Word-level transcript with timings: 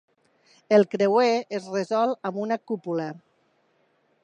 El 0.77 0.85
creuer 0.93 1.35
és 1.59 1.69
resolt 1.75 2.29
amb 2.31 2.41
una 2.47 2.59
cúpula. 2.73 3.09